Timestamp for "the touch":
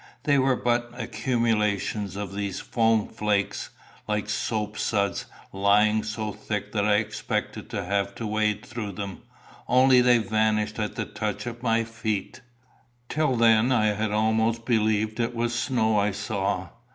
10.95-11.45